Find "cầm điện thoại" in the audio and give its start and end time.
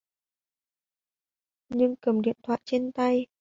1.95-2.59